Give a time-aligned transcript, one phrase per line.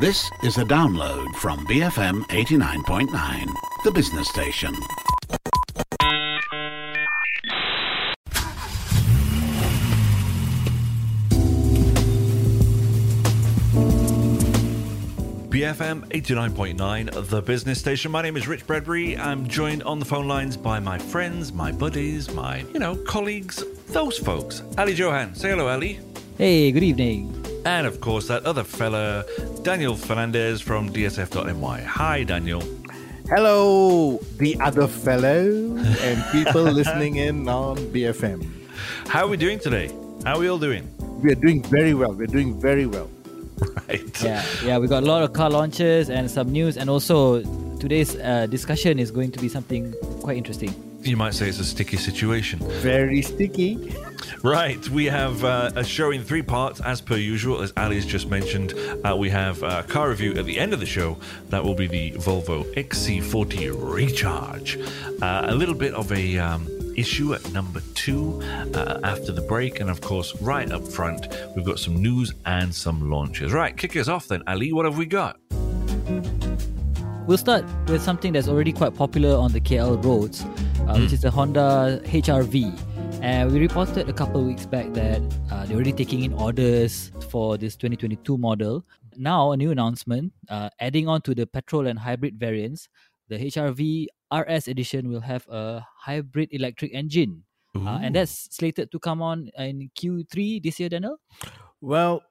[0.00, 3.46] This is a download from BFM 89.9,
[3.82, 4.72] the business station.
[15.50, 18.12] BFM 89.9, the business station.
[18.12, 19.18] My name is Rich Bradbury.
[19.18, 23.64] I'm joined on the phone lines by my friends, my buddies, my, you know, colleagues,
[23.88, 24.62] those folks.
[24.78, 25.34] Ali Johan.
[25.34, 25.98] Say hello, Ali.
[26.36, 27.34] Hey, good evening.
[27.64, 29.24] And of course, that other fella,
[29.68, 31.82] Daniel Fernandez from DSF.my.
[31.82, 32.62] Hi, Daniel.
[33.28, 38.50] Hello, the other fellow and people listening in on BFM.
[39.08, 39.92] How are we doing today?
[40.24, 40.88] How are we all doing?
[41.22, 42.14] We are doing very well.
[42.14, 43.10] We're doing very well.
[43.86, 44.22] Right.
[44.22, 47.42] Yeah, yeah, we got a lot of car launches and some news, and also
[47.76, 50.72] today's uh, discussion is going to be something quite interesting.
[51.08, 52.58] You might say it's a sticky situation.
[52.82, 53.94] Very sticky.
[54.42, 57.62] Right, we have uh, a show in three parts, as per usual.
[57.62, 60.86] As Ali's just mentioned, uh, we have a car review at the end of the
[60.86, 61.16] show.
[61.48, 64.78] That will be the Volvo XC40 Recharge.
[65.22, 68.42] Uh, a little bit of a um, issue at number two
[68.74, 72.74] uh, after the break, and of course, right up front, we've got some news and
[72.74, 73.52] some launches.
[73.54, 74.74] Right, kick us off then, Ali.
[74.74, 75.40] What have we got?
[77.26, 80.46] We'll start with something that's already quite popular on the KL roads,
[80.88, 82.78] uh, which is the Honda HRV.
[83.22, 87.12] And we reported a couple of weeks back that uh, they're already taking in orders
[87.28, 88.84] for this 2022 model.
[89.16, 92.88] Now, a new announcement uh, adding on to the petrol and hybrid variants,
[93.28, 97.44] the HRV RS edition will have a hybrid electric engine.
[97.76, 101.20] Uh, and that's slated to come on in Q3 this year, Daniel?
[101.80, 102.22] Well,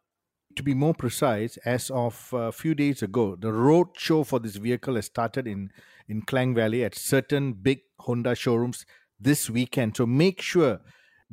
[0.55, 4.55] to be more precise, as of a few days ago, the road show for this
[4.57, 5.71] vehicle has started in,
[6.09, 8.85] in Klang Valley at certain big Honda showrooms
[9.19, 9.97] this weekend.
[9.97, 10.79] So make sure,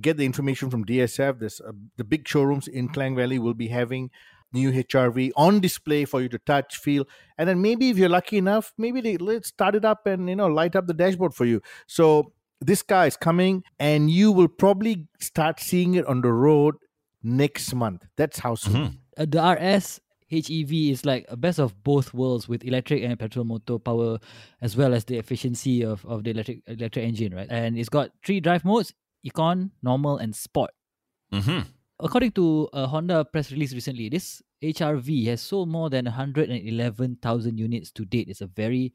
[0.00, 1.38] get the information from DSF.
[1.38, 4.10] There's uh, the big showrooms in Klang Valley will be having
[4.52, 7.06] new HRV on display for you to touch, feel,
[7.38, 10.36] and then maybe if you're lucky enough, maybe they let's start it up and you
[10.36, 11.60] know light up the dashboard for you.
[11.86, 16.76] So this car is coming, and you will probably start seeing it on the road
[17.22, 18.06] next month.
[18.16, 19.00] That's how soon.
[19.16, 23.44] Uh, the RS HEV is like a best of both worlds with electric and petrol
[23.44, 24.18] motor power
[24.62, 27.46] as well as the efficiency of, of the electric electric engine, right?
[27.50, 28.94] And it's got three drive modes,
[29.26, 30.70] Econ, Normal, and Sport.
[31.32, 31.68] Mm-hmm.
[32.00, 37.90] According to a Honda press release recently, this HRV has sold more than 111,000 units
[37.92, 38.28] to date.
[38.28, 38.92] It's a very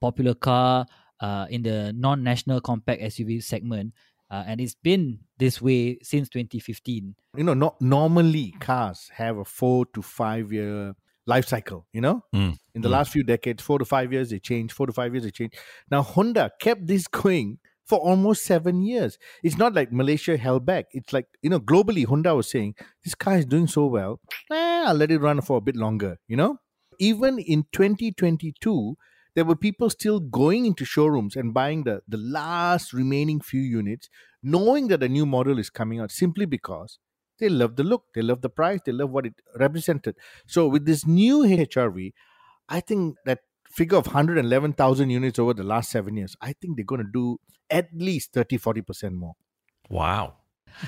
[0.00, 0.86] popular car
[1.20, 3.92] uh, in the non-national compact SUV segment.
[4.30, 7.14] Uh, and it's been this way since 2015.
[7.36, 10.94] You know, not normally cars have a four to five year
[11.26, 11.86] life cycle.
[11.92, 12.56] You know, Mm.
[12.74, 12.92] in the Mm.
[12.92, 14.72] last few decades, four to five years they change.
[14.72, 15.54] Four to five years they change.
[15.90, 19.18] Now Honda kept this going for almost seven years.
[19.42, 20.86] It's not like Malaysia held back.
[20.92, 24.20] It's like you know, globally, Honda was saying this car is doing so well.
[24.52, 26.18] Eh, I'll let it run for a bit longer.
[26.28, 26.58] You know,
[27.00, 28.96] even in 2022.
[29.40, 34.10] There were people still going into showrooms and buying the, the last remaining few units,
[34.42, 36.98] knowing that a new model is coming out simply because
[37.38, 40.16] they love the look, they love the price, they love what it represented.
[40.46, 42.12] So with this new HRV,
[42.68, 43.38] I think that
[43.72, 47.38] figure of 111,000 units over the last seven years, I think they're going to do
[47.70, 49.36] at least 30, 40% more.
[49.88, 50.34] Wow.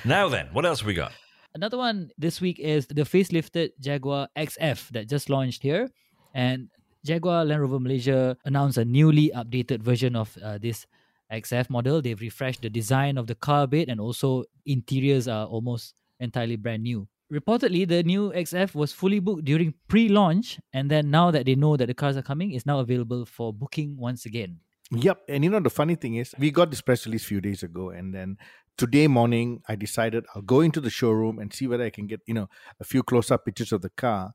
[0.05, 1.13] Now then, what else have we got?
[1.55, 5.89] Another one this week is the facelifted Jaguar XF that just launched here.
[6.35, 6.69] And
[7.05, 10.87] Jaguar Land Rover Malaysia announced a newly updated version of uh, this
[11.33, 12.01] XF model.
[12.01, 16.85] They've refreshed the design of the car bit and also interiors are almost entirely brand
[16.85, 17.09] new.
[17.33, 21.55] Reportedly, the new XF was fully booked during pre launch, and then now that they
[21.55, 24.61] know that the cars are coming, it's now available for booking once again.
[24.91, 25.23] Yep.
[25.31, 27.63] And you know, the funny thing is, we got this press release a few days
[27.63, 27.89] ago.
[27.89, 28.37] And then
[28.77, 32.21] today morning, I decided I'll go into the showroom and see whether I can get,
[32.27, 32.49] you know,
[32.79, 34.35] a few close up pictures of the car.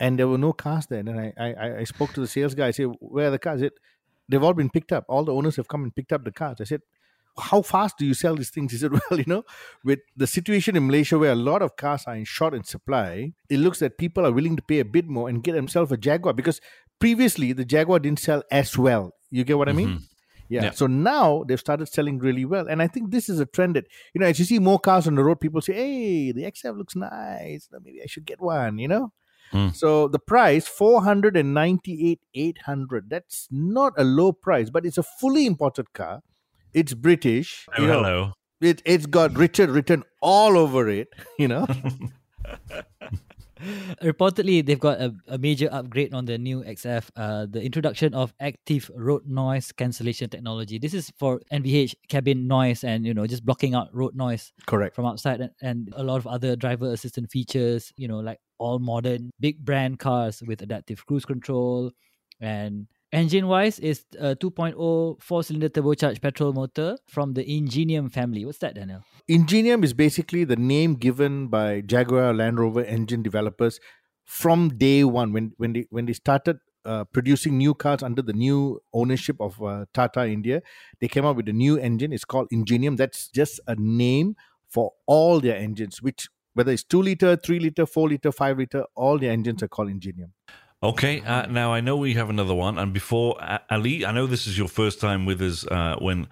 [0.00, 1.00] And there were no cars there.
[1.00, 2.68] And I, I, I spoke to the sales guy.
[2.68, 3.60] I said, Where are the cars?
[3.60, 3.72] Said,
[4.28, 5.04] They've all been picked up.
[5.08, 6.60] All the owners have come and picked up the cars.
[6.60, 6.80] I said,
[7.38, 8.72] how fast do you sell these things?
[8.72, 9.44] He said, well, you know,
[9.82, 13.32] with the situation in Malaysia where a lot of cars are in short in supply,
[13.48, 15.96] it looks that people are willing to pay a bit more and get themselves a
[15.96, 16.60] Jaguar because
[16.98, 19.14] previously the Jaguar didn't sell as well.
[19.30, 19.88] You get what I mean?
[19.88, 20.04] Mm-hmm.
[20.48, 20.64] Yeah.
[20.64, 20.70] Yeah.
[20.72, 22.68] So now they've started selling really well.
[22.68, 25.06] And I think this is a trend that, you know, as you see more cars
[25.06, 27.68] on the road, people say, hey, the XF looks nice.
[27.72, 29.12] Maybe I should get one, you know?
[29.50, 29.68] Hmm.
[29.70, 35.92] So the price, 498 800 That's not a low price, but it's a fully imported
[35.92, 36.22] car.
[36.72, 37.66] It's British.
[37.76, 38.32] Oh, you know, hello.
[38.60, 41.08] It, it's got Richard written all over it,
[41.38, 41.66] you know?
[44.02, 48.34] Reportedly, they've got a, a major upgrade on the new XF, uh, the introduction of
[48.40, 50.78] active road noise cancellation technology.
[50.78, 54.94] This is for NVH cabin noise and you know just blocking out road noise Correct.
[54.94, 57.92] from outside and, and a lot of other driver assistant features.
[57.96, 61.90] You know, like all modern big brand cars with adaptive cruise control
[62.40, 68.44] and engine wise is a 2.0 four cylinder turbocharged petrol motor from the Ingenium family.
[68.44, 69.04] What's that, Daniel?
[69.28, 73.80] Ingenium is basically the name given by Jaguar Land Rover engine developers
[74.24, 78.32] from day one when when they when they started uh, producing new cars under the
[78.32, 80.60] new ownership of uh, Tata India.
[81.00, 82.12] They came up with a new engine.
[82.12, 82.96] It's called Ingenium.
[82.96, 84.36] That's just a name
[84.68, 88.84] for all their engines, which whether it's two liter, three liter, four liter, five liter,
[88.94, 90.32] all their engines are called Ingenium.
[90.84, 92.76] Okay, uh, now I know we have another one.
[92.76, 96.28] And before uh, Ali, I know this is your first time with us uh, when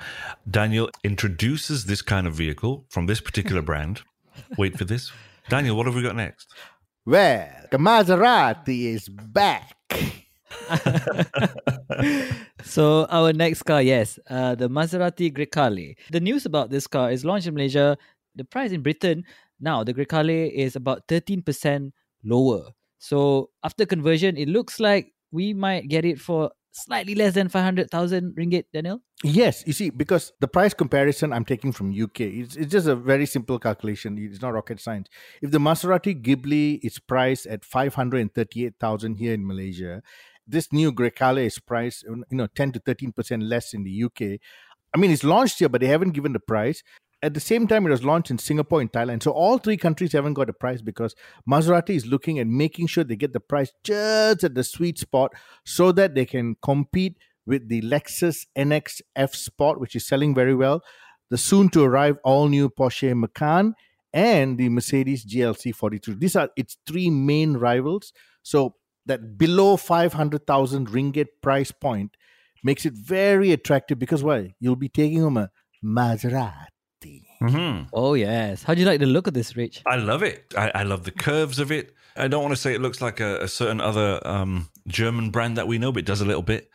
[0.50, 4.02] Daniel introduces this kind of vehicle from this particular brand.
[4.58, 5.10] Wait for this.
[5.48, 6.52] Daniel, what have we got next?
[7.06, 9.74] Well, the Maserati is back.
[12.62, 15.96] so our next car, yes, uh, the Maserati Grecale.
[16.10, 17.96] The news about this car is launched in Malaysia.
[18.36, 19.24] The price in Britain
[19.58, 22.72] now, the Grecale is about thirteen percent lower.
[23.02, 27.64] So after conversion, it looks like we might get it for slightly less than five
[27.64, 28.66] hundred thousand ringgit.
[28.72, 29.00] Daniel.
[29.24, 32.94] Yes, you see, because the price comparison I'm taking from UK, it's, it's just a
[32.94, 34.16] very simple calculation.
[34.18, 35.08] It's not rocket science.
[35.42, 40.00] If the Maserati Ghibli is priced at 538,000 here in Malaysia,
[40.46, 44.38] this new Grecale is priced, you know, 10 to 13% less in the UK.
[44.94, 46.84] I mean, it's launched here, but they haven't given the price.
[47.24, 49.22] At the same time, it was launched in Singapore and Thailand.
[49.22, 51.14] So all three countries haven't got a price because
[51.48, 55.32] Maserati is looking at making sure they get the price just at the sweet spot
[55.64, 57.16] so that they can compete
[57.46, 60.82] with the Lexus NX F Sport, which is selling very well,
[61.30, 63.74] the soon to arrive all new Porsche Macan,
[64.12, 66.16] and the Mercedes GLC 43.
[66.16, 68.12] These are its three main rivals.
[68.42, 68.74] So
[69.06, 72.16] that below 500,000 ringgit price point
[72.62, 74.54] makes it very attractive because why?
[74.60, 75.50] You'll be taking home a
[75.84, 76.66] Maserati.
[77.42, 77.84] Mm-hmm.
[77.92, 78.62] Oh yes.
[78.62, 79.82] How do you like the look of this, Rich?
[79.86, 80.52] I love it.
[80.56, 81.94] I, I love the curves of it.
[82.16, 85.56] I don't want to say it looks like a, a certain other um, German brand
[85.56, 86.70] that we know, but it does a little bit,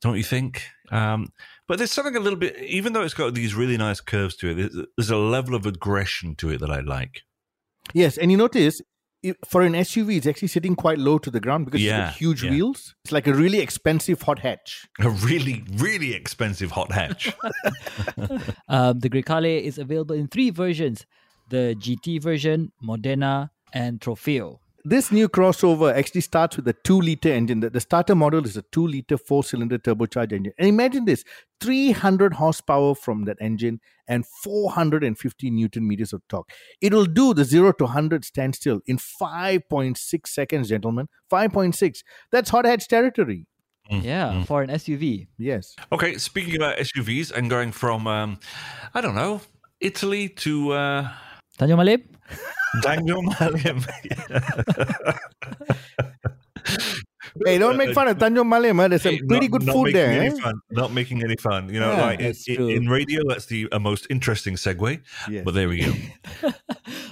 [0.00, 0.62] don't you think?
[0.90, 1.32] Um,
[1.66, 4.50] but there's something a little bit, even though it's got these really nice curves to
[4.50, 7.22] it, there's, there's a level of aggression to it that I like.
[7.92, 8.84] Yes, and you notice i-
[9.44, 12.14] for an SUV, it's actually sitting quite low to the ground because it's Yeah, got
[12.14, 12.50] huge yeah.
[12.50, 12.94] wheels.
[13.04, 14.86] It's like a really expensive hot hatch.
[15.00, 17.32] A really, really expensive hot hatch.
[18.68, 21.06] Um, the Grecale is available in three versions:
[21.50, 24.58] the GT version, Modena, and Trofeo.
[24.88, 27.58] This new crossover actually starts with a two liter engine.
[27.58, 30.52] The, the starter model is a two liter four cylinder turbocharged engine.
[30.58, 31.24] And imagine this
[31.60, 36.50] 300 horsepower from that engine and 450 newton meters of torque.
[36.80, 41.08] It will do the 0 to 100 standstill in 5.6 seconds, gentlemen.
[41.32, 42.04] 5.6.
[42.30, 43.48] That's hot hatch territory.
[43.90, 45.26] Yeah, for an SUV.
[45.36, 45.74] Yes.
[45.90, 48.38] okay, speaking about SUVs and going from, um,
[48.94, 49.40] I don't know,
[49.80, 51.08] Italy to uh,
[51.58, 52.02] Tanjung Malim?
[52.82, 53.80] Daniel Malim.
[57.44, 58.76] Hey, don't make fun of Tanjung Malim.
[58.78, 58.88] huh?
[58.88, 60.20] There's some Hey, pretty not- good not food making there.
[60.22, 60.42] Any eh?
[60.42, 61.68] fun, not making any fun.
[61.68, 65.00] You know, Yeah, like in, that's in radio, that's the uh, most interesting segue.
[65.28, 65.44] Yes.
[65.44, 65.92] But there we go.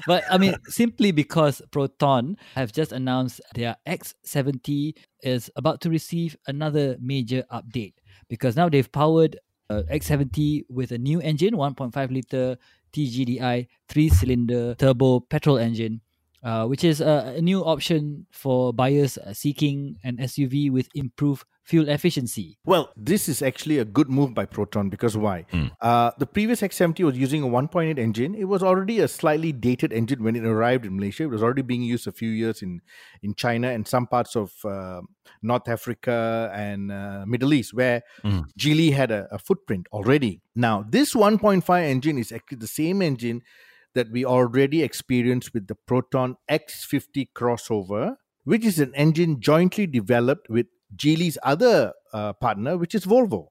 [0.06, 4.93] But I mean, simply because Proton have just announced their X70
[5.23, 7.94] is about to receive another major update
[8.29, 9.38] because now they've powered
[9.70, 12.58] uh, X70 with a new engine, 1.5 liter
[12.94, 16.00] TGDI three cylinder turbo petrol engine.
[16.44, 21.89] Uh, which is a, a new option for buyers seeking an SUV with improved fuel
[21.89, 22.59] efficiency.
[22.65, 25.47] Well, this is actually a good move by Proton because why?
[25.51, 25.69] Hmm.
[25.81, 28.35] Uh, the previous X70 was using a 1.8 engine.
[28.35, 31.23] It was already a slightly dated engine when it arrived in Malaysia.
[31.23, 32.81] It was already being used a few years in,
[33.23, 35.01] in China and some parts of uh,
[35.43, 38.41] North Africa and uh, Middle East, where Hmm.
[38.59, 40.43] Geely had a, a footprint already.
[40.55, 43.43] Now, this 1.5 engine is actually the same engine
[43.94, 50.51] that we already experienced with the Proton X50 crossover, which is an engine jointly developed
[50.51, 53.48] with Geely's other uh, partner, which is Volvo.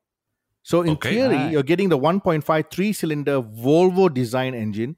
[0.63, 1.09] So, in Okay.
[1.15, 1.51] theory, Right.
[1.51, 4.95] you're getting the 1.5 three cylinder Volvo design engine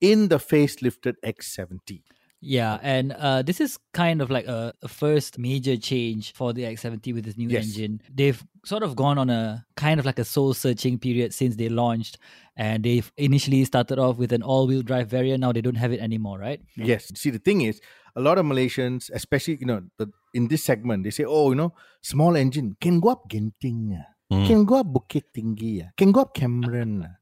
[0.00, 2.02] in the facelifted X70.
[2.40, 6.62] Yeah, and uh, this is kind of like a, a first major change for the
[6.62, 7.64] X70 with this new Yes.
[7.64, 8.00] engine.
[8.14, 11.68] They've sort of gone on a kind of like a soul searching period since they
[11.68, 12.16] launched,
[12.56, 15.40] and they've initially started off with an all wheel drive variant.
[15.40, 16.60] Now they don't have it anymore, right?
[16.76, 17.10] Yes.
[17.16, 17.80] See, the thing is,
[18.14, 21.56] a lot of Malaysians, especially you know, the, in this segment, they say, "Oh, you
[21.56, 23.96] know, small engine can go up Genting,
[24.30, 24.46] Mm.
[24.46, 27.16] can go up Bukit Tinggi, ah, can go up Cameron." ah."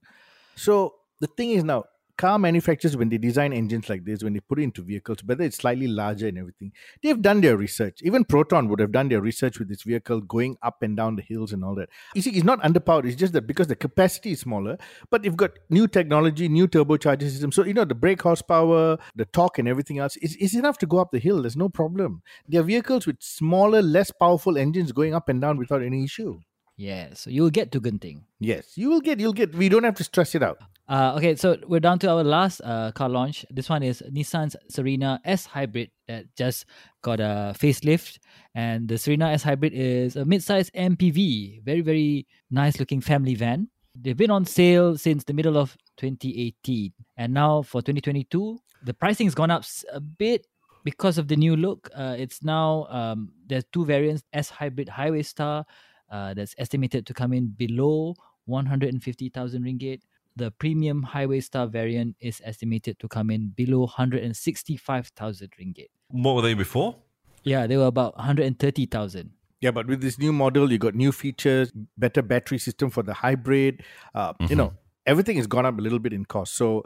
[0.57, 1.85] So the thing is now,
[2.17, 5.45] car manufacturers, when they design engines like this, when they put it into vehicles, whether
[5.45, 8.01] it's slightly larger and everything, they've done their research.
[8.03, 11.23] Even Proton would have done their research with this vehicle going up and down the
[11.23, 11.89] hills and all that.
[12.15, 13.07] You see, it's not underpowered.
[13.07, 14.79] It's just that because the capacity is smaller,
[15.11, 17.53] but they've got new technology, new turbocharger system.
[17.53, 20.87] So, you know, the brake horsepower, the torque and everything else is, is enough to
[20.87, 21.43] go up the hill.
[21.43, 22.23] There's no problem.
[22.49, 26.41] There are vehicles with smaller, less powerful engines going up and down without any issue.
[26.77, 28.23] Yeah, so you'll get to Genting.
[28.39, 30.59] Yes, you will get, you'll get, we don't have to stress it out.
[30.89, 33.45] Uh, okay, so we're down to our last uh, car launch.
[33.51, 36.67] This one is Nissan's Serena S Hybrid that just
[37.03, 38.19] got a facelift.
[38.55, 43.69] And the Serena S Hybrid is a mid-size MPV, very, very nice looking family van.
[43.99, 46.93] They've been on sale since the middle of 2018.
[47.17, 50.47] And now for 2022, the pricing's gone up a bit
[50.85, 51.91] because of the new look.
[51.97, 55.65] Uh, it's now, um, there's two variants S Hybrid Highway Star
[56.11, 58.15] uh, that's estimated to come in below
[58.47, 60.01] 150,000 ringgit.
[60.37, 65.89] The premium Highway Star variant is estimated to come in below 165,000 ringgit.
[66.09, 66.97] What were they before?
[67.43, 69.31] Yeah, they were about 130,000.
[69.61, 73.15] Yeah, but with this new model, you got new features, better battery system for the
[73.15, 73.83] hybrid.
[74.15, 74.75] Uh, You know,
[75.07, 76.55] everything has gone up a little bit in cost.
[76.55, 76.85] So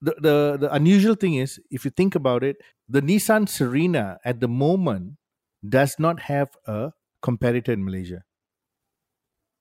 [0.00, 4.40] the, the the unusual thing is, if you think about it, the Nissan Serena at
[4.40, 5.16] the moment
[5.66, 8.22] does not have a competitor in Malaysia.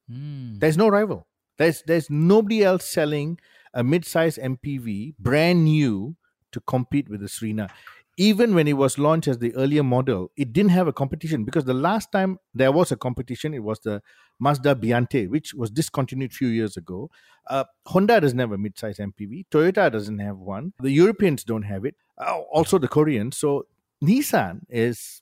[0.09, 0.59] Hmm.
[0.59, 1.27] There's no rival.
[1.57, 3.39] There's there's nobody else selling
[3.73, 6.15] a mid-size MPV brand new
[6.51, 7.69] to compete with the Serena.
[8.17, 11.65] Even when it was launched as the earlier model, it didn't have a competition because
[11.65, 14.01] the last time there was a competition, it was the
[14.39, 17.09] Mazda Biante, which was discontinued few years ago.
[17.47, 19.47] Uh, Honda doesn't have a mid-size MPV.
[19.51, 20.71] Toyota doesn't have one.
[20.79, 21.95] The Europeans don't have it.
[22.17, 23.35] Uh, also the Koreans.
[23.37, 23.67] So
[24.01, 25.21] Nissan is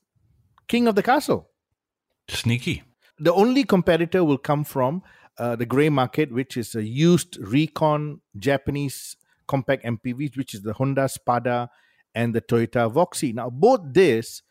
[0.67, 1.49] king of the castle
[2.29, 2.83] Sneaky.
[3.19, 5.01] The only competitor will come from
[5.37, 9.15] uh, the gray market, which is a used recon Japanese
[9.47, 11.69] compact MPVs, which is the Honda Spada
[12.15, 13.33] and the Toyota Voxy.
[13.33, 14.43] Now, both these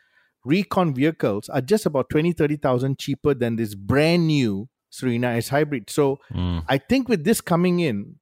[0.45, 5.89] recon vehicles are just about 20, 30,000 cheaper than this brand new Serena S hybrid.
[5.89, 6.65] So Mm.
[6.69, 8.17] I think with this coming in,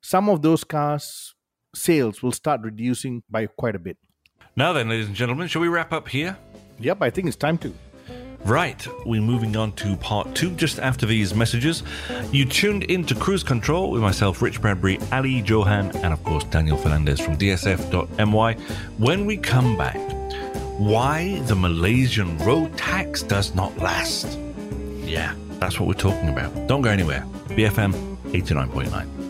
[0.00, 1.34] some of those cars
[1.74, 3.98] sales will start reducing by quite a bit.
[4.56, 6.36] Now then, ladies and gentlemen, shall we wrap up here?
[6.78, 7.74] Yep, I think it's time to.
[8.44, 11.82] Right, we're moving on to part two just after these messages.
[12.30, 16.76] You tuned into Cruise Control with myself, Rich Bradbury, Ali Johan, and of course Daniel
[16.76, 18.52] Fernandez from DSF.my.
[18.98, 19.96] When we come back,
[20.78, 24.38] why the Malaysian road tax does not last.
[25.04, 26.68] Yeah, that's what we're talking about.
[26.68, 27.24] Don't go anywhere.
[27.48, 27.94] BFM
[28.32, 29.23] 89.9.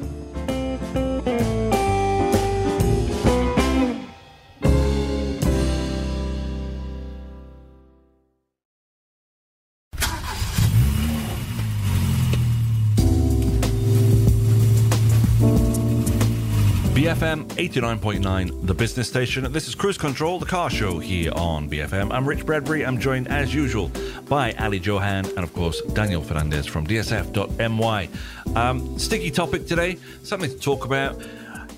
[17.14, 19.52] BFM 89.9, the business station.
[19.52, 22.12] This is Cruise Control, the car show here on BFM.
[22.12, 22.84] I'm Rich Bradbury.
[22.84, 23.92] I'm joined as usual
[24.28, 28.08] by Ali Johan and, of course, Daniel Fernandez from DSF.my.
[28.56, 31.22] Um, sticky topic today, something to talk about.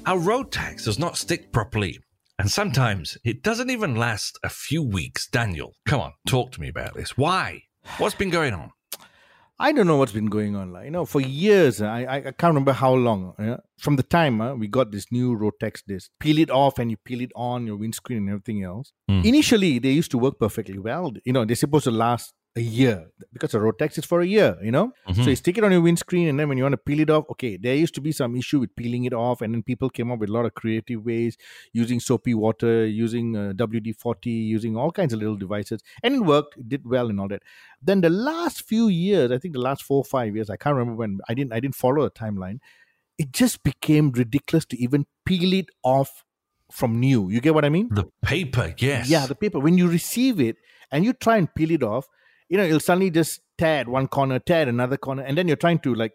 [0.07, 2.01] Our road tax does not stick properly.
[2.39, 5.29] And sometimes it doesn't even last a few weeks.
[5.29, 7.19] Daniel, come on, talk to me about this.
[7.19, 7.65] Why?
[7.99, 8.73] What's been going on?
[9.59, 10.73] I don't know what's been going on.
[10.73, 13.35] Like, you know, for years, I, I, can't remember how long.
[13.39, 16.79] yeah, From the time uh, we got this new road tax disc, peel it off
[16.79, 18.93] and you peel it on your windscreen and everything else.
[19.09, 19.23] Hmm.
[19.25, 21.13] Initially, they used to work perfectly well.
[21.25, 24.27] You know, they're supposed to last a year because the road tax is for a
[24.27, 24.93] year, you know?
[25.07, 25.23] Mm-hmm.
[25.23, 27.11] So you stick it on your windscreen and then when you want to peel it
[27.11, 29.43] off, okay, there used to be some issue with peeling it off.
[29.43, 31.37] And then people came up with a lot of creative ways
[31.73, 35.83] using soapy water, using uh, WD 40, using all kinds of little devices.
[36.03, 37.43] And it worked, it did well and all that.
[37.83, 40.75] Then the last few years, I think the last four or five years, I can't
[40.75, 42.61] remember when I didn't I didn't follow the timeline.
[43.19, 46.25] It just became ridiculous to even peel it off
[46.71, 47.29] from new.
[47.31, 47.89] You get what I mean?
[47.91, 49.09] The paper, yes.
[49.09, 49.59] Yeah, the paper.
[49.59, 50.57] When you receive it
[50.91, 52.09] and you try and peel it off,
[52.49, 55.49] you know, it'll suddenly just tear at one corner, tear at another corner, and then
[55.49, 56.13] you're trying to like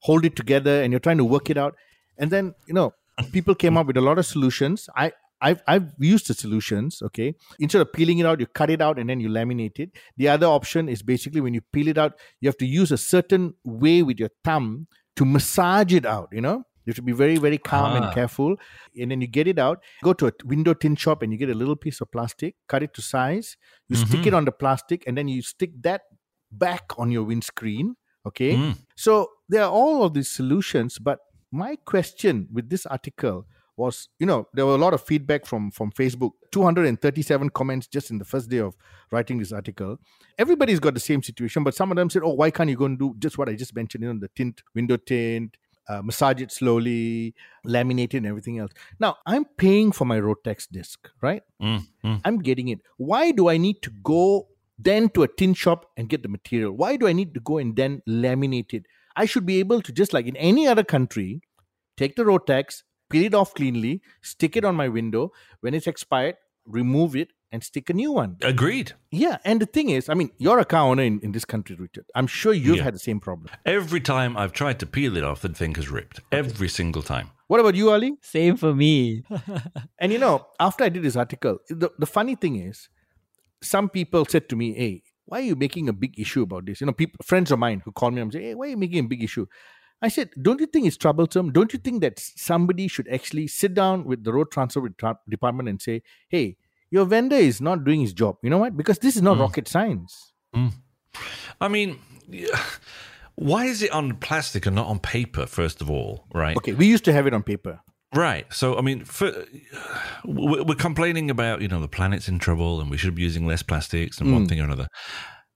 [0.00, 1.76] hold it together and you're trying to work it out.
[2.18, 2.94] And then, you know,
[3.32, 4.88] people came up with a lot of solutions.
[4.96, 7.34] I I've I've used the solutions, okay.
[7.58, 9.90] Instead of peeling it out, you cut it out and then you laminate it.
[10.16, 12.98] The other option is basically when you peel it out, you have to use a
[12.98, 14.86] certain way with your thumb
[15.16, 16.64] to massage it out, you know?
[16.84, 17.96] You have to be very, very calm Ah.
[18.06, 18.56] and careful.
[19.00, 21.50] And then you get it out, go to a window tin shop and you get
[21.50, 23.56] a little piece of plastic, cut it to size,
[23.88, 26.02] you stick it on the plastic, and then you stick that
[26.50, 27.96] back on your windscreen.
[28.26, 28.54] Okay.
[28.54, 28.78] Mm.
[28.96, 31.18] So there are all of these solutions, but
[31.50, 33.46] my question with this article
[33.76, 36.32] was, you know, there were a lot of feedback from from Facebook.
[36.52, 38.76] 237 comments just in the first day of
[39.10, 39.98] writing this article.
[40.38, 42.84] Everybody's got the same situation, but some of them said, "Oh, why can't you go
[42.84, 44.04] and do just what I just mentioned?
[44.04, 45.56] You know, the tint, window tint,
[45.88, 47.34] uh, massage it slowly,
[47.66, 48.72] laminate it, and everything else.
[49.00, 51.42] Now I'm paying for my road tax disc, right?
[51.62, 52.20] Mm, mm.
[52.24, 52.80] I'm getting it.
[52.96, 54.48] Why do I need to go
[54.78, 56.72] then to a tin shop and get the material?
[56.72, 58.86] Why do I need to go and then laminate it?
[59.16, 61.42] I should be able to just like in any other country,
[61.96, 65.32] take the road tax, peel it off cleanly, stick it on my window.
[65.60, 66.36] When it's expired,
[66.66, 68.36] remove it and stick a new one.
[68.42, 68.92] Agreed.
[69.10, 71.76] Yeah, and the thing is, I mean, you're a car owner in, in this country,
[71.76, 72.06] Richard.
[72.14, 72.84] I'm sure you've Yeah.
[72.84, 73.54] had the same problem.
[73.66, 76.20] Every time I've tried to peel it off, the thing has ripped.
[76.32, 77.30] Every single time.
[77.48, 78.16] What about you, Ali?
[78.22, 79.22] Same for me.
[79.98, 82.88] And you know, after I did this article, the, the funny thing is,
[83.62, 86.80] some people said to me, Hey, why are you making a big issue about this?
[86.80, 88.76] You know, people, friends of mine who call me and say, Hey, why are you
[88.76, 89.46] making a big issue?
[90.00, 91.52] I said, Don't you think it's troublesome?
[91.52, 94.94] Don't you think that somebody should actually sit down with the road transport
[95.28, 96.56] department and say, Hey,
[96.92, 98.36] your vendor is not doing his job.
[98.42, 98.76] You know what?
[98.76, 100.32] Because this is not rocket science.
[101.60, 101.98] I mean,
[103.34, 106.56] why is it on plastic and not on paper, first of all, right?
[106.58, 107.80] Okay, we used to have it on paper.
[108.14, 108.44] Right.
[108.52, 109.32] So, I mean, for,
[110.24, 113.62] we're complaining about, you know, the planet's in trouble and we should be using less
[113.62, 114.32] plastics and Mm.
[114.34, 114.88] one thing or another.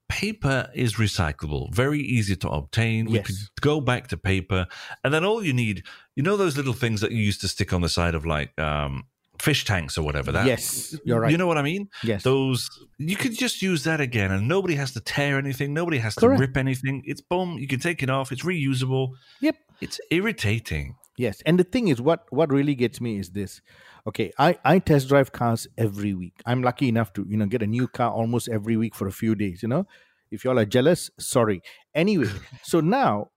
[0.09, 3.05] Paper is recyclable, very easy to obtain.
[3.05, 3.27] We Yes.
[3.27, 4.65] could go back to paper.
[5.03, 5.83] And then all you need,
[6.15, 8.57] you know, those little things that you used to stick on the side of like
[8.59, 9.03] um,
[9.39, 10.31] fish tanks or whatever.
[10.31, 11.31] That, Yes, you're right.
[11.31, 11.89] You know what I mean?
[12.03, 12.23] Yes.
[12.23, 15.73] Those, you could just use that again and nobody has to tear anything.
[15.73, 16.39] Nobody has Correct.
[16.39, 17.03] to rip anything.
[17.05, 17.57] It's boom.
[17.57, 18.31] You can take it off.
[18.31, 19.13] It's reusable.
[19.41, 19.55] Yep.
[19.81, 20.95] It's irritating.
[21.17, 23.61] Yes, and the thing is, what what really gets me is this.
[24.05, 26.35] Okay, I I test drive cars every week.
[26.45, 29.11] I'm lucky enough to you know get a new car almost every week for a
[29.11, 29.63] few days.
[29.63, 29.87] You know,
[30.29, 31.63] if y'all are jealous, sorry.
[31.95, 32.29] Anyway,
[32.63, 33.31] so now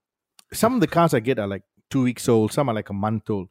[0.52, 2.52] some of the cars I get are like two weeks old.
[2.52, 3.49] Some are like a month old.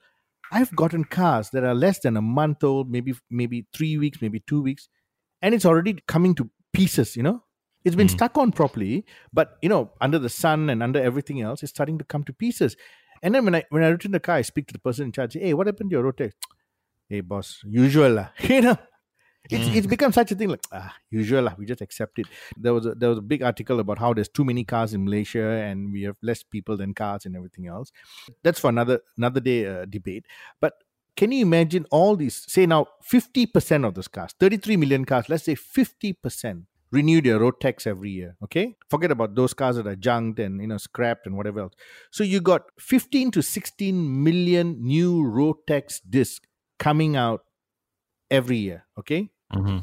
[0.51, 4.41] I've gotten cars that are less than a month old, maybe maybe three weeks, maybe
[4.47, 4.89] two weeks,
[5.41, 7.15] and it's already coming to pieces.
[7.15, 7.43] You know,
[7.85, 8.15] it's been mm-hmm.
[8.15, 11.97] stuck on properly, but you know, under the sun and under everything else, it's starting
[11.99, 12.75] to come to pieces.
[13.21, 15.11] And then when I when I return the car, I speak to the person in
[15.11, 15.33] charge.
[15.33, 16.35] Hey, what happened to your road tax?
[17.07, 18.27] Hey, boss, usual.
[18.41, 18.77] You know,
[19.49, 21.53] it's it's become such a thing like ah, usual lah.
[21.57, 22.27] We just accept it.
[22.57, 25.05] There was a, there was a big article about how there's too many cars in
[25.05, 27.91] Malaysia and we have less people than cars and everything else.
[28.43, 30.25] That's for another another day uh, debate.
[30.59, 30.73] But
[31.15, 32.45] can you imagine all these?
[32.47, 35.29] Say now, fifty percent of those cars, thirty-three million cars.
[35.29, 38.35] Let's say fifty percent renew their road tax every year.
[38.43, 41.73] Okay, forget about those cars that are junked and you know scrapped and whatever else.
[42.11, 46.45] So you got fifteen to sixteen million new road tax discs
[46.77, 47.41] coming out
[48.31, 48.85] every year.
[48.97, 49.79] Okay, Mm-hmm.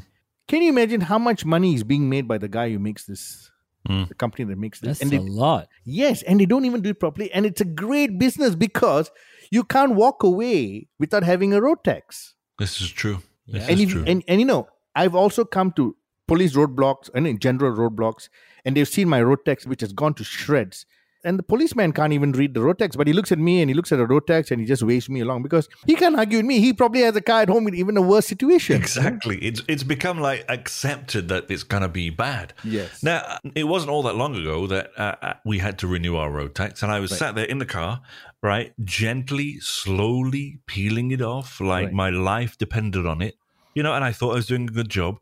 [0.47, 3.51] can you imagine how much money is being made by the guy who makes this?
[3.89, 4.07] Mm.
[4.09, 5.67] The company that makes this, That's and a they, lot.
[5.85, 7.31] Yes, and they don't even do it properly.
[7.31, 9.11] And it's a great business because
[9.49, 12.35] you can't walk away without having a road tax.
[12.59, 13.19] This is true.
[13.47, 13.63] This.
[13.67, 14.03] And, is if, true.
[14.05, 15.95] and and you know, I've also come to
[16.27, 18.27] police roadblocks and in general roadblocks,
[18.65, 20.85] and they've seen my road tax, which has gone to shreds.
[21.27, 23.69] And the policeman can't even read the road tax, but he looks at me and
[23.69, 26.15] he looks at the road tax and he just waves me along because he can't
[26.15, 26.61] argue with me.
[26.61, 28.77] He probably has a car at home in even a worse situation.
[28.77, 29.37] Exactly.
[29.39, 32.53] It's it's become like accepted that it's going to be bad.
[32.63, 33.03] Yes.
[33.03, 36.31] Now, it wasn't all that long ago that uh, uh, we had to renew our
[36.31, 37.99] road tax, and I was sat there in the car,
[38.41, 41.93] right, gently, slowly peeling it off, like Right.
[41.93, 43.35] my life depended on it,
[43.75, 43.93] you know.
[43.93, 45.19] And I thought I was doing a good job,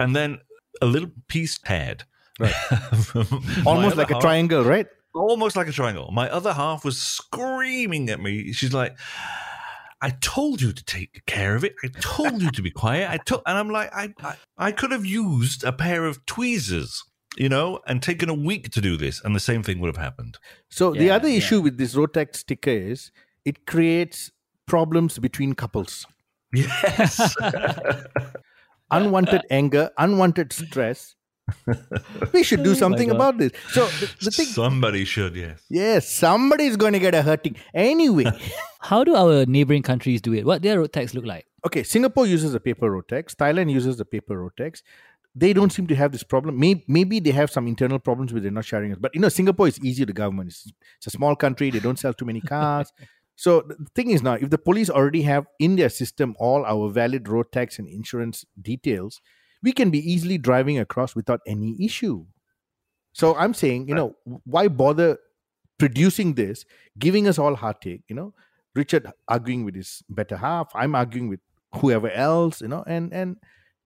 [0.00, 0.38] and then
[0.80, 2.02] a little piece teared,
[2.40, 2.54] Right.
[3.66, 4.86] Almost like a triangle, right?
[5.14, 6.10] Almost like a triangle.
[6.12, 8.52] My other half was screaming at me.
[8.52, 8.96] She's like,
[10.00, 11.74] "I told you to take care of it.
[11.84, 13.10] I told you to be quiet.
[13.10, 17.04] I told," and I'm like, I, I, I could have used a pair of tweezers,
[17.36, 20.02] you know, and taken a week to do this, and the same thing would have
[20.02, 20.38] happened.
[20.68, 21.38] So the other yeah.
[21.38, 23.10] issue with this road tax sticker is
[23.44, 24.30] it creates
[24.66, 26.06] problems between couples.
[26.52, 27.34] Yes,
[28.90, 31.14] unwanted anger, unwanted stress.
[32.32, 33.16] We should do oh something God.
[33.16, 33.52] about this.
[33.70, 35.36] So the, the thing, somebody should.
[35.36, 35.62] Yes.
[35.68, 37.56] yes, somebody's going to get a hurting.
[37.74, 38.24] Anyway,
[38.80, 40.44] How do our neighboring countries do it?
[40.44, 41.46] What their road tax look like?
[41.64, 43.34] okay, Singapore uses a paper road tax.
[43.36, 44.82] Thailand uses the paper road tax.
[45.34, 46.58] They don't seem to have this problem.
[46.58, 49.00] Maybe, maybe they have some internal problems with they're not sharing it.
[49.00, 50.50] But you know, Singapore is easy to government.
[50.50, 51.70] It's, it's a small country.
[51.70, 52.92] They don't sell too many cars.
[53.36, 56.90] so the thing is now, if the police already have in their system all our
[56.90, 59.20] valid road tax and insurance details,
[59.62, 62.24] we can be easily driving across without any issue.
[63.12, 65.18] So I'm saying, you know, why bother
[65.78, 66.64] producing this,
[66.98, 68.34] giving us all heartache, you know?
[68.74, 71.40] Richard arguing with his better half, I'm arguing with
[71.74, 73.36] whoever else, you know, and and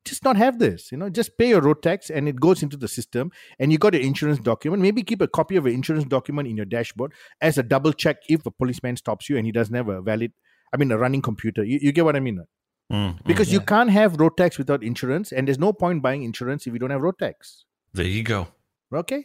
[0.05, 2.77] just not have this, you know, just pay your road tax and it goes into
[2.77, 4.81] the system and you got your insurance document.
[4.81, 8.19] Maybe keep a copy of your insurance document in your dashboard as a double check
[8.29, 10.33] if a policeman stops you and he doesn't have a valid,
[10.73, 11.65] I mean, a running computer.
[11.65, 12.45] You, you get what I mean?
[12.92, 13.25] Mm, mm.
[13.27, 13.64] Because you Yeah.
[13.64, 16.90] can't have road tax without insurance, and there's no point buying insurance if you don't
[16.90, 17.64] have road tax.
[17.92, 18.49] There you go.
[18.94, 19.25] Okay.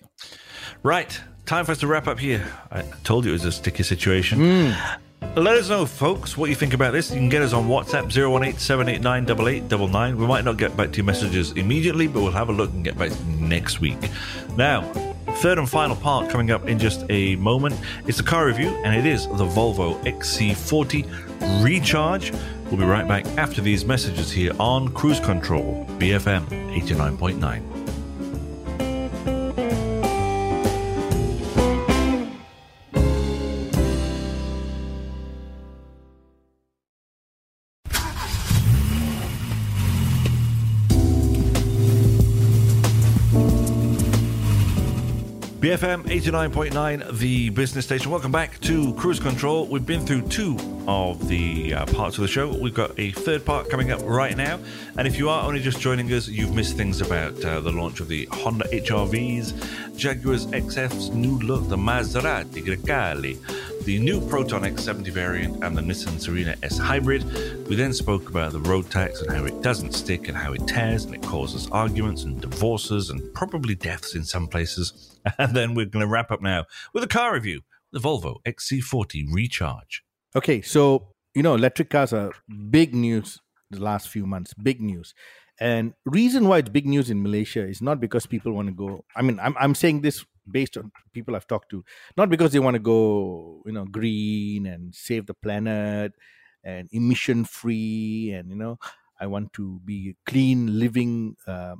[0.83, 1.21] Right.
[1.45, 2.45] Time for us to wrap up here.
[2.71, 4.39] I told you it was a sticky situation.
[4.39, 4.71] Hmm.
[5.39, 7.11] Let us know, folks, what you think about this.
[7.11, 11.05] You can get us on WhatsApp 018 789 We might not get back to your
[11.05, 13.97] messages immediately, but we'll have a look and get back next week.
[14.57, 14.81] Now,
[15.35, 17.75] third and final part coming up in just a moment.
[18.07, 21.05] It's a car review, and it is the Volvo XC40
[21.63, 22.33] Recharge.
[22.71, 27.70] We'll be right back after these messages here on Cruise Control, BFM 89.9.
[45.61, 48.09] BFM 89.9, the business station.
[48.09, 49.67] Welcome back to Cruise Control.
[49.67, 52.51] We've been through two of the uh, parts of the show.
[52.57, 54.59] We've got a third part coming up right now.
[54.97, 57.99] And if you are only just joining us, you've missed things about uh, the launch
[57.99, 63.37] of the Honda HRVs, Jaguar's XF's new look, the Maserati Grecale,
[63.83, 67.23] the new Proton X70 variant, and the Nissan Serena S Hybrid.
[67.67, 70.67] We then spoke about the road tax and how it doesn't stick and how it
[70.67, 75.07] tears and it causes arguments and divorces and probably deaths in some places.
[75.37, 76.65] And then we're going to wrap up now
[76.95, 80.03] with a car review, the Volvo XC40 Recharge.
[80.35, 82.31] Okay, so you know, electric cars are
[82.69, 83.39] big news
[83.69, 84.53] the last few months.
[84.55, 85.13] Big news,
[85.59, 89.05] and reason why it's big news in Malaysia is not because people want to go.
[89.15, 91.83] I mean, I'm I'm saying this based on people I've talked to,
[92.17, 96.13] not because they want to go, you know, green and save the planet
[96.63, 98.77] and emission free, and you know,
[99.19, 101.75] I want to be a clean living uh,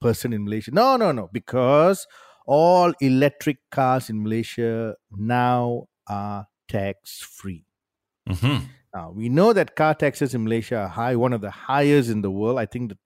[0.00, 0.70] person in Malaysia.
[0.72, 2.06] No, no, no, because
[2.46, 7.64] all electric cars in Malaysia now are tax free.
[8.28, 8.66] Mm-hmm.
[8.94, 12.22] Now, we know that car taxes in Malaysia are high, one of the highest in
[12.22, 12.58] the world.
[12.58, 12.98] I think the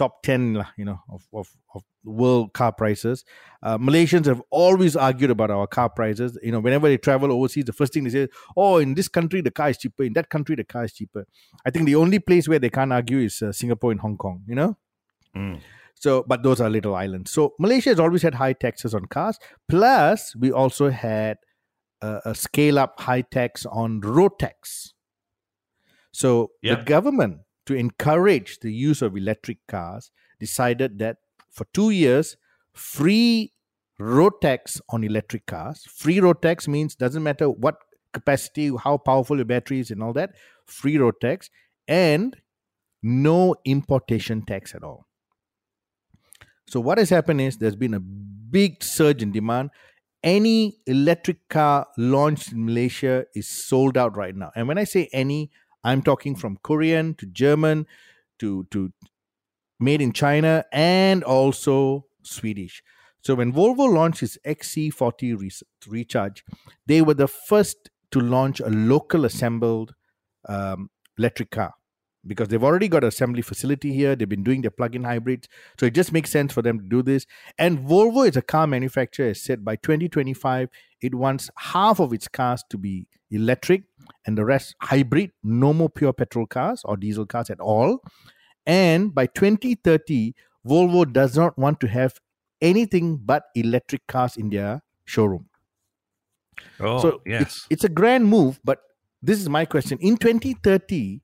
[0.00, 1.82] top 10 lah, you know, of, of, of
[2.20, 3.24] world car prices.
[3.62, 6.38] Uh, Malaysians have always argued about our car prices.
[6.42, 9.42] You know, whenever they travel overseas, the first thing they say, oh, in this country,
[9.48, 10.04] the car is cheaper.
[10.04, 11.26] In that country, the car is cheaper.
[11.66, 14.40] I think the only place where they can't argue is uh, Singapore and Hong Kong,
[14.48, 14.76] you know?
[15.36, 15.60] Mm.
[15.94, 17.30] So, but those are little islands.
[17.30, 19.38] So, Malaysia has always had high taxes on cars.
[19.68, 21.36] Plus, we also had
[22.00, 24.94] a, a scale up high tax on road tax.
[26.12, 26.76] So, Yeah.
[26.76, 31.16] the government, to encourage the use of electric cars, decided that
[31.50, 32.36] for two years,
[32.72, 33.52] free
[33.98, 35.84] road tax on electric cars.
[35.84, 37.76] Free road tax means doesn't matter what
[38.12, 40.30] capacity, how powerful your battery is, and all that.
[40.66, 41.50] Free road tax
[41.86, 42.36] and
[43.02, 45.06] no importation tax at all.
[46.68, 49.70] So what has happened is there's been a big surge in demand.
[50.22, 54.50] Any electric car launched in Malaysia is sold out right now.
[54.54, 55.50] And when I say any,
[55.84, 57.86] I'm talking from Korean to German
[58.38, 58.92] to to
[59.78, 62.82] made in China and also Swedish.
[63.22, 65.52] So when Volvo launched its XC40
[65.86, 66.44] Recharge,
[66.86, 69.94] they were the first to launch a local assembled
[70.48, 71.74] um, electric car
[72.26, 74.14] because they've already got assembly facility here.
[74.14, 77.02] They've been doing their plug-in hybrids, so it just makes sense for them to do
[77.02, 77.26] this.
[77.58, 79.28] And Volvo is a car manufacturer.
[79.28, 80.68] Has said by 2025,
[81.00, 83.84] it wants half of its cars to be electric
[84.26, 85.32] and the rest hybrid.
[85.42, 88.02] No more pure petrol cars or diesel cars at all.
[88.66, 90.34] And by 2030,
[90.66, 92.20] Volvo does not want to have
[92.60, 95.46] anything but electric cars in their showroom.
[96.78, 97.42] Oh, so yes.
[97.42, 98.80] it's, it's a grand move, but
[99.22, 99.98] this is my question.
[100.00, 101.20] In 2030,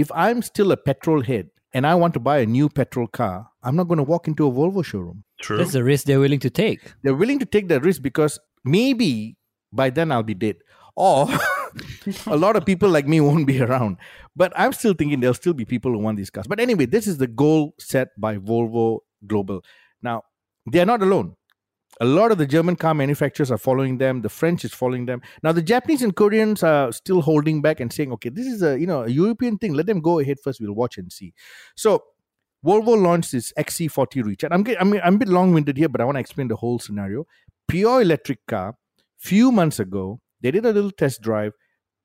[0.00, 3.48] if I'm still a petrol head and I want to buy a new petrol car,
[3.62, 5.24] I'm not going to walk into a Volvo showroom.
[5.42, 5.58] True.
[5.58, 6.80] That's the risk they're willing to take.
[7.02, 9.36] They're willing to take that risk because maybe
[9.72, 10.56] by then I'll be dead.
[10.96, 11.28] Or
[12.26, 13.98] a lot of people like me won't be around.
[14.34, 16.46] But I'm still thinking there'll still be people who want these cars.
[16.46, 19.62] But anyway, this is the goal set by Volvo Global.
[20.02, 20.22] Now,
[20.70, 21.36] they are not alone.
[22.00, 24.22] A lot of the German car manufacturers are following them.
[24.22, 25.20] The French is following them.
[25.42, 28.80] Now, the Japanese and Koreans are still holding back and saying, "Okay, this is a
[28.80, 29.74] you know a European thing.
[29.74, 30.60] Let them go ahead first.
[30.60, 31.34] We'll watch and see."
[31.76, 32.02] So,
[32.64, 36.04] Volvo launched this XC40 Reach, and I'm I'm I'm a bit long-winded here, but I
[36.04, 37.26] want to explain the whole scenario.
[37.68, 38.76] Pure electric car.
[39.18, 41.52] Few months ago, they did a little test drive.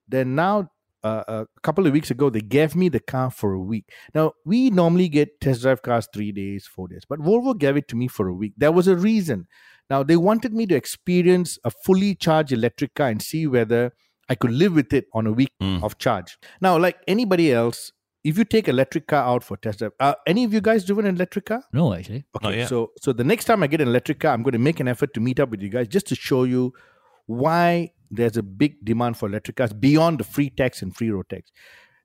[0.09, 0.69] Then now,
[1.05, 3.85] uh, a couple of weeks ago, they gave me the car for a week.
[4.13, 7.87] Now we normally get test drive cars three days, four days, but Volvo gave it
[7.89, 8.53] to me for a week.
[8.57, 9.47] There was a reason.
[9.89, 13.91] Now they wanted me to experience a fully charged electric car and see whether
[14.27, 15.83] I could live with it on a week Mm.
[15.83, 16.37] of charge.
[16.61, 17.91] Now, like anybody else,
[18.23, 21.05] if you take electric car out for test drive, uh, any of you guys driven
[21.05, 21.63] an electric car?
[21.71, 22.25] No, actually.
[22.37, 24.79] Okay, so so the next time I get an electric car, I'm going to make
[24.79, 26.73] an effort to meet up with you guys just to show you
[27.27, 31.29] why there's a big demand for electric cars beyond the free tax and free road
[31.29, 31.51] tax.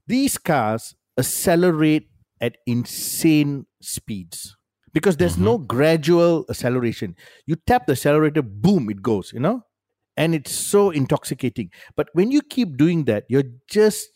[0.07, 2.09] These cars accelerate
[2.41, 4.57] at insane speeds
[4.93, 7.17] because there's no gradual acceleration.
[7.47, 9.63] You tap the accelerator, boom, it goes, you know?
[10.17, 11.71] And it's so intoxicating.
[11.97, 14.09] But when you keep doing that, you're just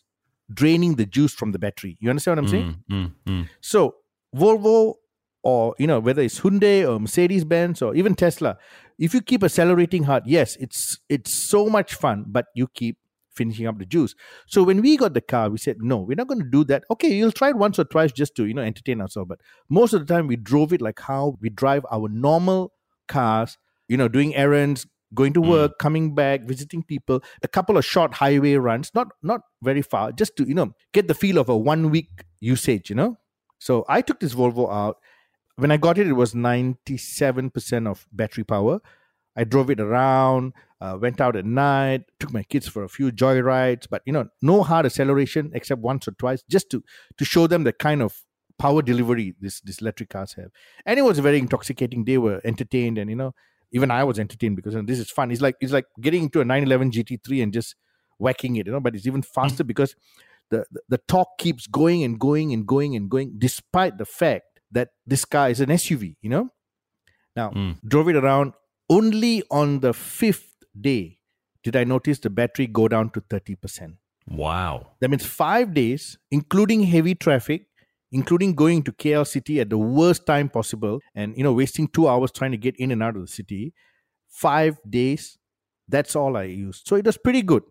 [0.53, 1.97] draining the juice from the battery.
[2.01, 2.77] You understand what I'm saying?
[2.91, 3.49] Mm, mm, mm.
[3.61, 3.97] So
[4.35, 4.95] Volvo
[5.43, 8.59] or you know whether it's Hyundai or Mercedes Benz or even Tesla,
[8.99, 12.99] if you keep accelerating hard, yes, it's it's so much fun, but you keep
[13.37, 14.15] finishing up the juice.
[14.47, 16.85] So when we got the car, we said no, we're not going to do that.
[16.91, 19.93] Okay, you'll try it once or twice just to you know entertain ourselves, but most
[19.93, 22.73] of the time we drove it like how we drive our normal
[23.09, 23.59] cars.
[23.87, 25.51] You know, doing errands, going to hmm.
[25.51, 30.13] work, coming back, visiting people, a couple of short highway runs, not not very far,
[30.13, 32.91] just to you know get the feel of a one week usage.
[32.91, 33.17] You know,
[33.59, 34.97] so I took this Volvo out.
[35.57, 38.81] When I got it, it was ninety seven percent of battery power.
[39.37, 43.11] I drove it around, uh, went out at night, took my kids for a few
[43.11, 46.83] joy rides, but you know, no hard acceleration except once or twice, just to
[47.19, 48.23] to show them the kind of
[48.59, 50.51] power delivery this this electric cars have.
[50.87, 52.05] And it was very intoxicating.
[52.05, 53.35] They were entertained, and you know,
[53.73, 55.31] even I was entertained because you know, this is fun.
[55.31, 57.75] It's like it's like getting into a 911 GT3 and just
[58.19, 58.81] whacking it, you know.
[58.81, 59.97] But it's even faster because
[60.51, 64.61] the, the the torque keeps going and going and going and going, despite the fact
[64.71, 66.17] that this car is an SUV.
[66.21, 66.51] You know.
[67.35, 67.79] Now Mm.
[67.85, 68.53] drove it around.
[68.89, 71.19] Only on the fifth day
[71.63, 73.97] did I notice the battery go down to thirty percent.
[74.29, 74.93] Wow.
[75.01, 77.67] That means five days, including heavy traffic,
[78.13, 82.09] including going to KL City at the worst time possible, and you know, wasting two
[82.09, 83.73] hours trying to get in and out of the city.
[84.29, 85.39] Five days,
[85.89, 86.87] that's all I used.
[86.89, 87.63] So it was pretty good.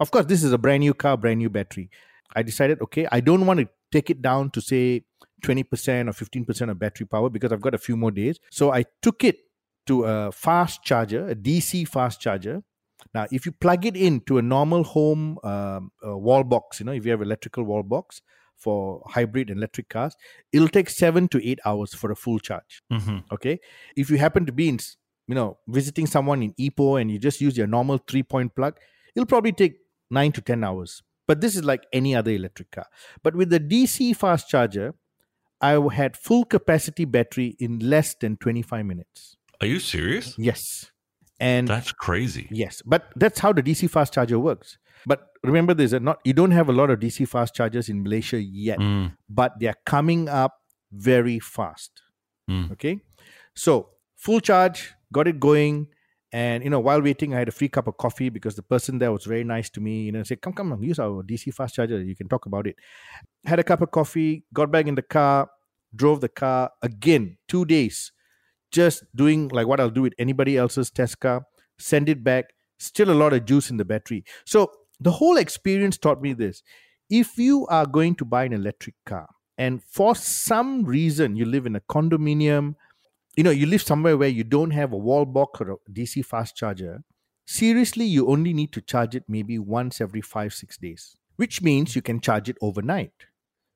[0.00, 1.90] Of course, this is a brand new car, brand new battery.
[2.34, 5.04] I decided, okay, I don't want to take it down to say
[5.42, 5.62] 20%
[6.08, 8.40] or 15% of battery power because I've got a few more days.
[8.50, 9.38] So I took it
[9.86, 12.62] to a fast charger, a DC fast charger.
[13.14, 16.92] Now, if you plug it into a normal home um, uh, wall box, you know,
[16.92, 18.22] if you have electrical wall box
[18.56, 20.16] for hybrid and electric cars,
[20.52, 22.82] it'll take seven to eight hours for a full charge.
[22.90, 23.60] hmm Okay,
[23.96, 24.78] if you happen to be in,
[25.26, 28.78] you know, visiting someone in Ipoh and you just use your normal three point plug,
[29.14, 29.76] it'll probably take
[30.10, 31.02] nine to ten hours.
[31.26, 32.86] But this is like any other electric car.
[33.22, 34.94] But with the DC fast charger,
[35.60, 39.36] I had full capacity battery in less than 25 minutes.
[39.64, 40.34] Are you serious?
[40.36, 40.90] Yes.
[41.40, 42.48] And That's crazy.
[42.50, 44.76] yes, but that's how the DC fast charger works.
[45.06, 48.36] But remember this, not you don't have a lot of DC fast chargers in Malaysia
[48.40, 49.16] yet, Mm.
[49.28, 50.52] but they're coming up
[50.92, 52.02] very fast.
[52.50, 52.72] Mm.
[52.72, 53.00] Okay.
[53.56, 55.88] So full charge, got it going.
[56.30, 58.98] And you know, while waiting, I had a free cup of coffee because the person
[58.98, 60.02] there was very nice to me.
[60.02, 62.02] You know, said, "Come, come, use our DC fast charger.
[62.02, 62.76] You can talk about it."
[63.46, 65.48] Had a cup of coffee, got back in the car,
[65.94, 67.38] drove the car again.
[67.48, 68.12] Two days,
[68.74, 71.46] just doing like what I'll do with anybody else's test car.
[71.78, 72.46] Send it back.
[72.78, 74.24] Still a lot of juice in the battery.
[74.44, 76.62] So the whole experience taught me this:
[77.08, 81.66] if you are going to buy an electric car, and for some reason you live
[81.66, 82.74] in a condominium
[83.36, 86.24] you know you live somewhere where you don't have a wall box or a dc
[86.24, 87.02] fast charger
[87.46, 91.96] seriously you only need to charge it maybe once every five six days which means
[91.96, 93.26] you can charge it overnight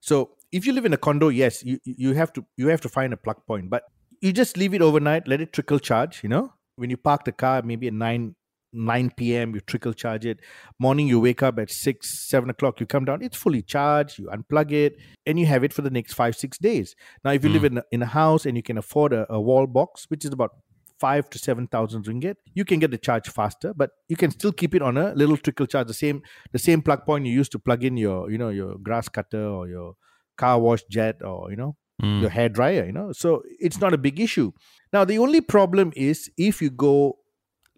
[0.00, 2.88] so if you live in a condo yes you you have to you have to
[2.88, 3.84] find a plug point but
[4.20, 6.52] you just leave it overnight let it trickle charge you know?
[6.76, 8.34] When you park the car maybe at 9
[8.72, 10.40] 9 p.m you trickle charge it.
[10.78, 14.26] Morning you wake up at 6 7 o'clock you come down it's fully charged you
[14.26, 16.94] unplug it and you have it for the next five six days.
[17.24, 17.66] Now if you live hmm.
[17.66, 20.32] in a, in a house and you can afford a, a wall box which is
[20.32, 20.50] about
[20.98, 24.52] five to seven thousand ringgit you can get the charge faster but you can still
[24.52, 26.20] keep it on a little trickle charge the same
[26.52, 29.44] the same plug point you used to plug in your you know your grass cutter
[29.44, 29.94] or your
[30.36, 32.20] car wash jet or you know Mm.
[32.20, 33.12] your hair dryer you know?
[33.12, 34.52] So it's not a big issue.
[34.92, 37.18] Now the only problem is if you go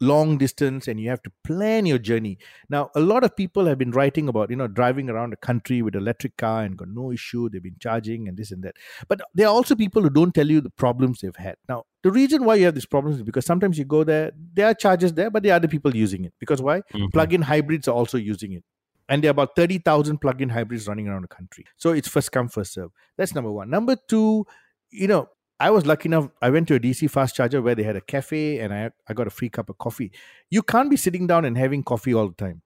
[0.00, 2.38] long distance and you have to plan your journey.
[2.70, 5.82] Now a lot of people have been writing about you know driving around the country
[5.82, 8.76] with electric car and got no issue they've been charging and this and that.
[9.08, 11.56] But there are also people who don't tell you the problems they've had.
[11.68, 14.66] Now the reason why you have these problems is because sometimes you go there there
[14.68, 16.32] are charges there but there are other people using it.
[16.38, 16.80] Because why?
[16.94, 17.12] Mhm.
[17.12, 18.64] plug-in hybrids are also using it
[19.10, 21.66] and there are about 30,000 plug-in hybrids running around the country.
[21.76, 22.90] So it's first come, first serve.
[23.18, 23.68] That's number one.
[23.68, 24.46] Number two,
[24.90, 27.82] you know, I was lucky enough, I went to a DC fast charger where they
[27.82, 30.12] had a cafe and I, I got a free cup of coffee.
[30.48, 32.62] You can't be sitting down and having coffee all the time.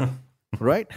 [0.58, 0.88] right?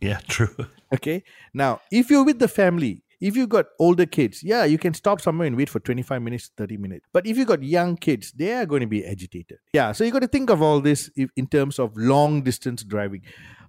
[0.00, 0.54] Yeah, true.
[0.94, 1.24] Okay.
[1.52, 5.20] Now, if you're with the family, if you've got older kids, yeah, you can stop
[5.20, 7.06] somewhere and wait for 25 minutes, 30 minutes.
[7.12, 9.58] But if you've got young kids, they are going to be agitated.
[9.72, 9.90] Yeah.
[9.90, 13.22] So you've got to think of all this in terms of long distance driving.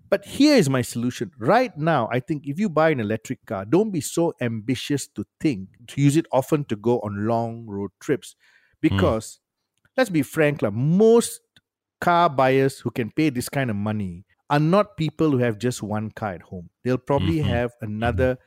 [0.09, 1.31] But here is my solution.
[1.37, 5.25] Right now, I think if you buy an electric car, don't be so ambitious to
[5.39, 8.35] think to use it often to go on long road trips.
[8.81, 9.39] Because
[9.97, 11.41] let's be frank, like, most
[12.01, 15.81] car buyers who can pay this kind of money are not people who have just
[15.81, 16.69] one car at home.
[16.83, 17.41] They'll probably Mhm.
[17.41, 18.37] have another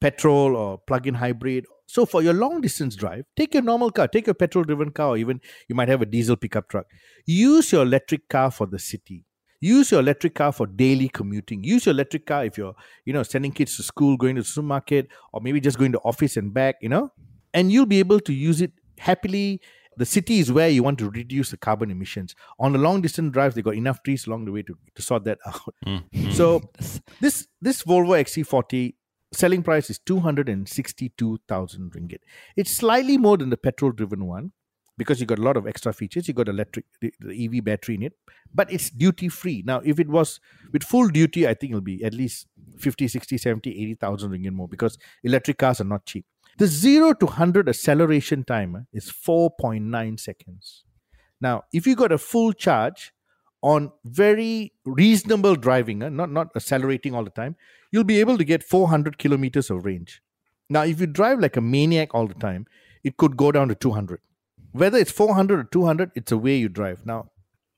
[0.00, 4.26] petrol or plug-in hybrid So for your long distance drive, take your normal car, take
[4.26, 6.86] your petrol driven car, or even you might have a diesel pickup truck.
[7.24, 9.24] Use your electric car for the city.
[9.60, 11.64] Use your electric car for daily commuting.
[11.64, 14.48] Use your electric car if you're, you know, sending kids to school, going to the
[14.48, 17.12] supermarket, or maybe just going to office and back, you know,
[17.52, 19.60] and you'll be able to use it happily.
[19.96, 22.36] The city is where you want to reduce the carbon emissions.
[22.60, 25.24] On the long distance drives, they got enough trees along the way to, to sort
[25.24, 25.74] that out.
[25.84, 26.30] Mm-hmm.
[26.30, 26.62] So
[27.20, 28.94] this this Volvo XC40
[29.32, 32.20] selling price is 262,000 ringgit.
[32.56, 34.52] It's slightly more than the petrol driven one
[34.98, 36.28] because you got a lot of extra features.
[36.28, 38.12] You got electric the, the EV battery in it,
[38.54, 39.62] but it's duty free.
[39.64, 40.40] Now, if it was
[40.72, 44.68] with full duty, I think it'll be at least 50, 60, 70, 80,000 ringgit more
[44.68, 46.26] because electric cars are not cheap.
[46.58, 50.84] The 0 to 100 acceleration time is 4.9 seconds.
[51.40, 53.12] Now, if you got a full charge
[53.62, 57.56] on very reasonable driving, uh, not not accelerating all the time,
[57.92, 60.20] you'll be able to get 400 kilometers of range.
[60.68, 62.66] Now, if you drive like a maniac all the time,
[63.04, 64.20] it could go down to 200.
[64.78, 67.04] Whether it's 400 or 200, it's a way you drive.
[67.04, 67.30] Now,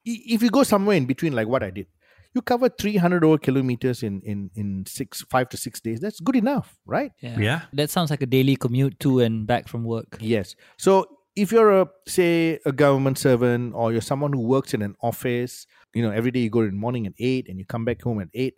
[0.05, 1.87] if you go somewhere in between, like what I did,
[2.35, 6.01] you cover 300 over kilometers in in in six, five to six days.
[6.01, 7.13] That's good enough, right?
[7.21, 7.63] Yeah.
[7.73, 10.19] That sounds like a daily commute to and back from work.
[10.21, 10.55] Yes.
[10.77, 14.95] So if you're a say a government servant or you're someone who works in an
[15.03, 17.85] office, you know, every day you go in the morning at eight and you come
[17.85, 18.55] back home at eight,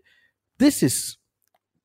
[0.59, 1.17] this is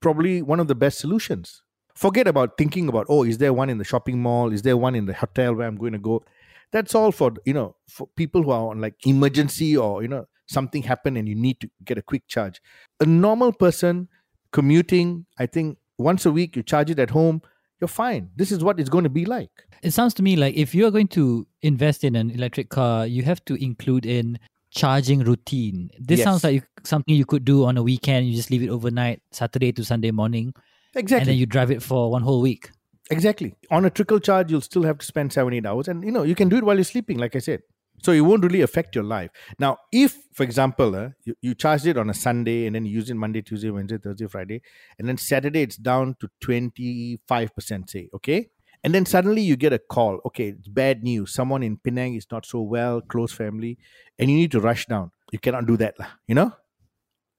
[0.02, 1.62] probably one of the best solutions.
[1.96, 4.54] Forget about thinking about, oh, is there one in the shopping mall?
[4.54, 6.24] Is there one in the hotel where I'm going to go?
[6.72, 10.26] That's all for you know for people who are on like emergency or you know
[10.48, 12.62] something happened and you need to get a quick charge.
[13.00, 14.08] A normal person
[14.52, 17.42] commuting, I think once a week you charge it at home,
[17.82, 18.30] you're fine.
[18.36, 19.52] This is what it's going to be like.
[19.84, 23.24] It sounds to me like if you're going to invest in an electric car, you
[23.24, 24.40] have to include in
[24.72, 25.90] charging routine.
[26.00, 26.26] This Yes.
[26.26, 28.28] sounds like something you could do on a weekend.
[28.28, 30.54] You just leave it overnight, Saturday to Sunday morning,
[30.96, 31.22] Exactly.
[31.22, 32.72] and then you drive it for one whole week.
[33.10, 33.56] Exactly.
[33.72, 35.88] On a trickle charge, you'll still have to spend seven, eight hours.
[35.88, 37.62] And you know, you can do it while you're sleeping, like I said.
[38.04, 39.32] So it won't really affect your life.
[39.60, 42.92] Now, if, for example, uh, you, you charged it on a Sunday and then you
[42.92, 44.62] use it Monday, Tuesday, Wednesday, Thursday, Friday,
[45.00, 48.50] and then Saturday it's down to 25%, say, okay?
[48.84, 50.20] And then suddenly you get a call.
[50.28, 51.34] Okay, it's bad news.
[51.34, 53.80] Someone in Penang is not so well, close family,
[54.20, 55.12] and you need to rush down.
[55.32, 55.96] You cannot do that,
[56.28, 56.54] you know?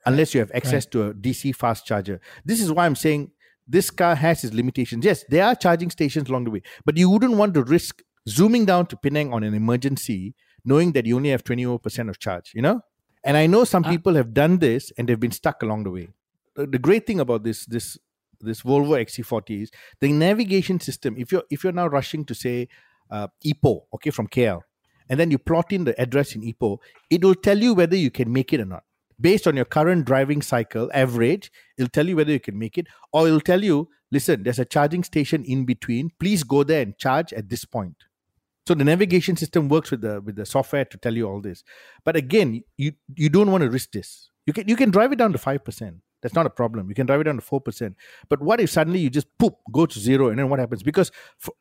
[0.05, 2.21] Unless you have access to a DC fast charger.
[2.45, 3.31] This is why I'm saying
[3.69, 5.05] this car has its limitations.
[5.05, 8.65] Yes, there are charging stations along the way, but you wouldn't want to risk zooming
[8.65, 12.63] down to Penang on an emergency, knowing that you only have 20% of charge, you
[12.63, 12.81] know?
[13.25, 13.91] And I know some Ah.
[13.91, 16.09] people have done this and they've been stuck along the way.
[16.55, 17.99] The, the great thing about this this
[18.41, 21.17] this Volvo XC40 is the navigation system.
[21.19, 22.69] If you're if you're now rushing to say
[23.11, 24.61] uh, Ipoh, okay, from KL,
[25.09, 26.79] and then you plot in the address in Ipoh,
[27.11, 28.85] it will tell you whether you can make it or not.
[29.21, 32.87] Based on your current driving cycle average, it'll tell you whether you can make it,
[33.13, 36.11] or it'll tell you, listen, there's a charging station in between.
[36.21, 37.97] Please go there and charge at this point.
[38.67, 41.65] So the navigation system works with the with the software to tell you all this.
[42.05, 44.31] But again, you you don't want to risk this.
[44.47, 45.97] You can you can drive it down to five percent.
[46.21, 46.89] That's not a problem.
[46.89, 47.97] You can drive it down to four percent.
[48.29, 50.83] But what if suddenly you just poop go to zero and then what happens?
[50.83, 51.55] Because for,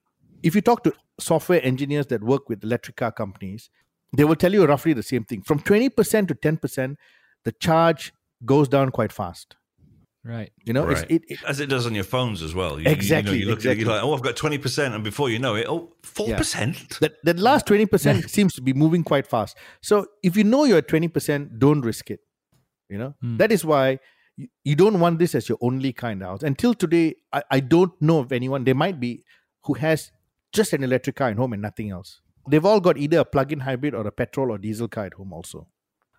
[0.43, 3.69] if you talk to software engineers that work with electric car companies,
[4.15, 5.41] they will tell you roughly the same thing.
[5.43, 6.97] From twenty percent to ten percent,
[7.47, 9.55] the charge goes down quite fast.
[10.23, 10.51] Right.
[10.65, 11.09] You know, Right.
[11.09, 12.77] it, it, As it does on your phones as well.
[12.77, 13.83] You, Exactly, You, know, you look at it, exactly.
[13.85, 14.93] you're like, oh, I've got 20%.
[14.93, 16.99] And before you know it, oh, 4%?
[16.99, 20.79] that that last 20% seems to be moving quite fast so if you know you're
[20.79, 22.19] at 20% don't risk it
[22.89, 23.37] you know hmm.
[23.37, 23.99] that is why
[24.35, 27.59] you, you don't want this as your only kind of house until today I, I
[27.59, 29.23] don't know of anyone there might be
[29.65, 30.11] who has
[30.51, 33.61] just an electric car at home and nothing else they've all got either a plug-in
[33.61, 35.67] hybrid or a petrol or diesel car at home also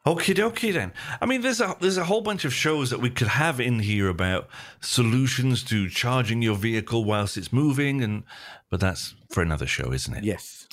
[0.09, 0.93] Okie dokie then.
[1.21, 3.81] I mean, there's a there's a whole bunch of shows that we could have in
[3.81, 4.49] here about
[4.81, 8.23] solutions to charging your vehicle whilst it's moving, and
[8.71, 10.25] but that's for another show, isn't it?
[10.25, 10.68] yes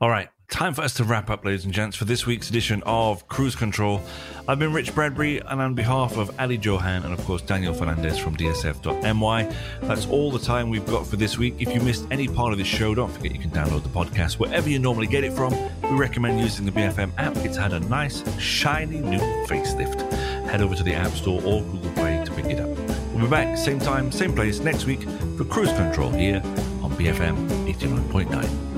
[0.00, 2.82] All right, time for us to wrap up, ladies and gents, for this week's edition
[2.86, 4.00] of Cruise Control.
[4.46, 8.18] I've been Rich Bradbury, and on behalf of Ali Johan and, of course, Daniel Fernandez
[8.18, 11.56] from DSF.my, that's all the time we've got for this week.
[11.58, 14.38] If you missed any part of this show, don't forget you can download the podcast
[14.38, 15.52] wherever you normally get it from.
[15.82, 20.10] We recommend using the BFM app, it's had a nice, shiny new facelift.
[20.48, 22.68] Head over to the App Store or Google Play to pick it up.
[23.12, 25.02] We'll be back, same time, same place next week
[25.36, 26.40] for Cruise Control here
[26.82, 28.77] on BFM 89.9.